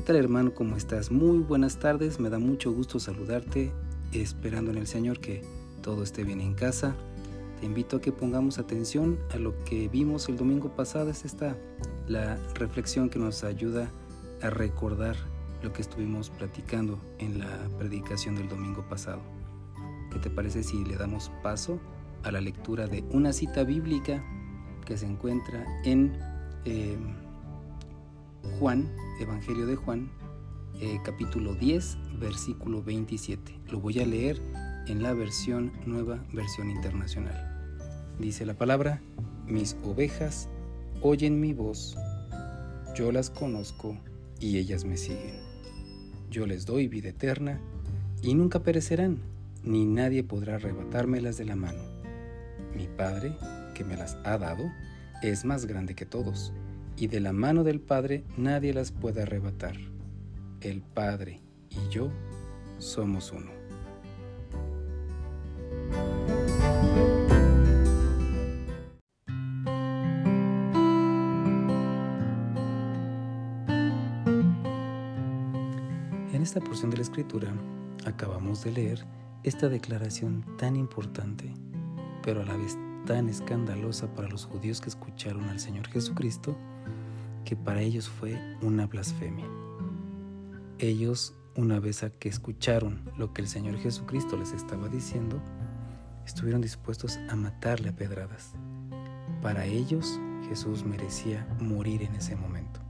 [0.00, 0.54] ¿Qué tal hermano?
[0.54, 1.10] ¿Cómo estás?
[1.10, 3.70] Muy buenas tardes, me da mucho gusto saludarte,
[4.12, 5.42] esperando en el Señor que
[5.82, 6.96] todo esté bien en casa.
[7.60, 11.54] Te invito a que pongamos atención a lo que vimos el domingo pasado, es esta
[12.08, 13.90] la reflexión que nos ayuda
[14.40, 15.16] a recordar
[15.62, 19.20] lo que estuvimos platicando en la predicación del domingo pasado.
[20.10, 21.78] ¿Qué te parece si le damos paso
[22.22, 24.24] a la lectura de una cita bíblica
[24.86, 26.18] que se encuentra en
[26.64, 26.96] eh,
[28.58, 28.90] Juan,
[29.20, 30.10] Evangelio de Juan,
[30.80, 33.60] eh, capítulo 10, versículo 27.
[33.70, 34.40] Lo voy a leer
[34.86, 37.46] en la versión nueva, versión internacional.
[38.18, 39.00] Dice la palabra,
[39.46, 40.48] mis ovejas
[41.02, 41.96] oyen mi voz,
[42.94, 43.96] yo las conozco
[44.38, 45.38] y ellas me siguen.
[46.30, 47.60] Yo les doy vida eterna
[48.22, 49.18] y nunca perecerán,
[49.62, 51.82] ni nadie podrá arrebatármelas de la mano.
[52.74, 53.36] Mi Padre,
[53.74, 54.70] que me las ha dado,
[55.22, 56.52] es más grande que todos
[57.00, 59.74] y de la mano del Padre nadie las puede arrebatar.
[60.60, 62.12] El Padre y yo
[62.76, 63.50] somos uno.
[76.34, 77.50] En esta porción de la Escritura
[78.04, 79.06] acabamos de leer
[79.42, 81.50] esta declaración tan importante,
[82.22, 86.56] pero a la vez tan escandalosa para los judíos que escucharon al Señor Jesucristo
[87.44, 89.46] que para ellos fue una blasfemia.
[90.78, 95.40] Ellos, una vez a que escucharon lo que el Señor Jesucristo les estaba diciendo,
[96.24, 98.52] estuvieron dispuestos a matarle a pedradas.
[99.42, 102.80] Para ellos, Jesús merecía morir en ese momento.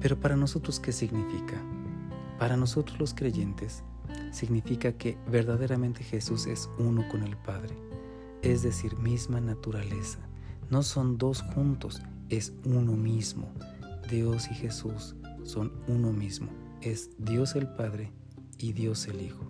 [0.00, 1.60] Pero para nosotros, ¿qué significa?
[2.38, 3.82] Para nosotros los creyentes,
[4.30, 7.74] significa que verdaderamente Jesús es uno con el Padre,
[8.42, 10.18] es decir, misma naturaleza.
[10.70, 13.52] No son dos juntos, es uno mismo.
[14.10, 16.48] Dios y Jesús son uno mismo.
[16.80, 18.12] Es Dios el Padre
[18.58, 19.46] y Dios el Hijo.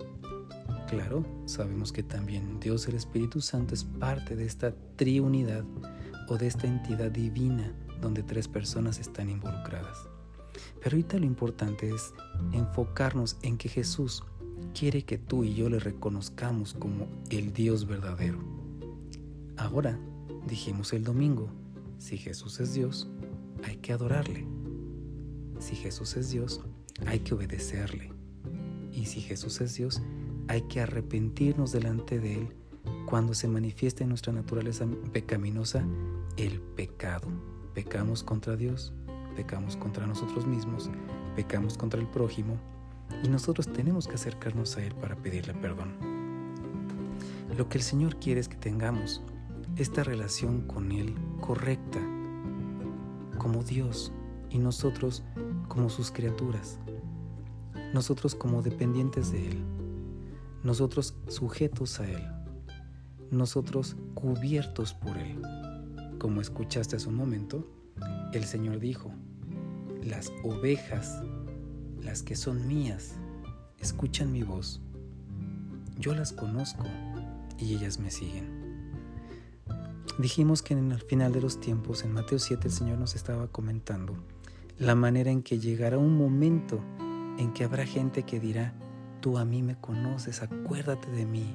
[0.88, 5.64] Claro, sabemos que también Dios el Espíritu Santo es parte de esta triunidad
[6.28, 10.08] o de esta entidad divina donde tres personas están involucradas.
[10.82, 12.14] Pero ahorita lo importante es
[12.52, 14.22] enfocarnos en que Jesús
[14.78, 18.55] quiere que tú y yo le reconozcamos como el Dios verdadero.
[19.56, 19.98] Ahora,
[20.46, 21.48] dijimos el domingo,
[21.98, 23.08] si Jesús es Dios,
[23.64, 24.46] hay que adorarle.
[25.58, 26.60] Si Jesús es Dios,
[27.06, 28.12] hay que obedecerle.
[28.92, 30.02] Y si Jesús es Dios,
[30.48, 32.48] hay que arrepentirnos delante de Él
[33.06, 35.84] cuando se manifiesta en nuestra naturaleza pecaminosa
[36.36, 37.28] el pecado.
[37.74, 38.92] Pecamos contra Dios,
[39.36, 40.90] pecamos contra nosotros mismos,
[41.34, 42.58] pecamos contra el prójimo
[43.22, 45.94] y nosotros tenemos que acercarnos a Él para pedirle perdón.
[47.56, 49.22] Lo que el Señor quiere es que tengamos
[49.76, 52.00] esta relación con Él correcta,
[53.38, 54.10] como Dios
[54.48, 55.22] y nosotros
[55.68, 56.78] como sus criaturas,
[57.92, 59.62] nosotros como dependientes de Él,
[60.62, 62.26] nosotros sujetos a Él,
[63.30, 65.42] nosotros cubiertos por Él.
[66.18, 67.68] Como escuchaste hace un momento,
[68.32, 69.12] el Señor dijo,
[70.02, 71.22] las ovejas,
[72.02, 73.16] las que son mías,
[73.78, 74.80] escuchan mi voz.
[75.98, 76.84] Yo las conozco
[77.58, 78.55] y ellas me siguen.
[80.18, 83.48] Dijimos que en el final de los tiempos, en Mateo 7, el Señor nos estaba
[83.48, 84.14] comentando
[84.78, 86.80] la manera en que llegará un momento
[87.36, 88.72] en que habrá gente que dirá,
[89.20, 91.54] tú a mí me conoces, acuérdate de mí,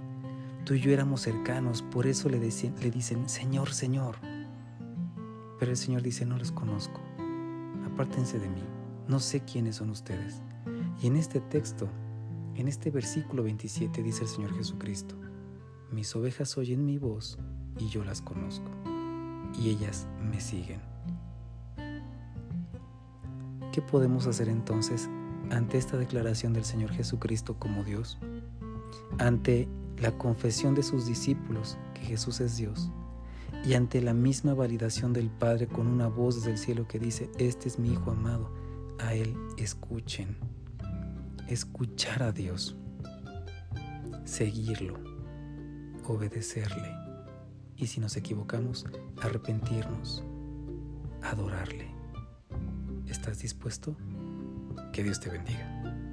[0.64, 4.18] tú y yo éramos cercanos, por eso le, le dicen, Señor, Señor.
[5.60, 7.02] Pero el Señor dice, no los conozco,
[7.84, 8.64] apártense de mí,
[9.08, 10.44] no sé quiénes son ustedes.
[11.02, 11.90] Y en este texto,
[12.54, 15.16] en este versículo 27 dice el Señor Jesucristo,
[15.92, 17.40] mis ovejas oyen mi voz
[17.78, 18.70] y yo las conozco
[19.60, 20.82] y ellas me siguen.
[23.72, 25.10] ¿Qué podemos hacer entonces
[25.50, 28.18] ante esta declaración del Señor Jesucristo como Dios?
[29.18, 29.68] Ante
[29.98, 32.92] la confesión de sus discípulos que Jesús es Dios
[33.64, 37.30] y ante la misma validación del Padre con una voz desde el cielo que dice,
[37.38, 38.52] este es mi Hijo amado,
[39.00, 40.38] a Él escuchen.
[41.48, 42.78] Escuchar a Dios,
[44.26, 44.96] seguirlo,
[46.08, 47.11] obedecerle
[47.82, 48.86] y si nos equivocamos,
[49.24, 50.24] arrepentirnos,
[51.24, 51.88] adorarle.
[53.08, 53.98] ¿Estás dispuesto?
[54.94, 56.11] Que Dios te bendiga.